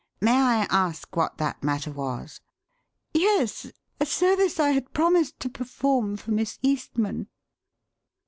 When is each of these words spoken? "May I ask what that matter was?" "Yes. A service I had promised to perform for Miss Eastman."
"May 0.19 0.31
I 0.41 0.55
ask 0.71 1.15
what 1.15 1.37
that 1.37 1.61
matter 1.63 1.91
was?" 1.91 2.41
"Yes. 3.13 3.71
A 3.99 4.05
service 4.07 4.59
I 4.59 4.71
had 4.71 4.93
promised 4.95 5.39
to 5.41 5.47
perform 5.47 6.17
for 6.17 6.31
Miss 6.31 6.57
Eastman." 6.63 7.27